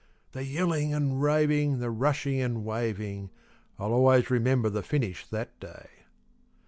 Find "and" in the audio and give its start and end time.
0.95-1.21, 2.41-2.65